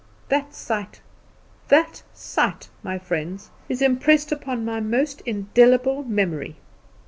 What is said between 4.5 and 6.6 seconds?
my most indelible memory.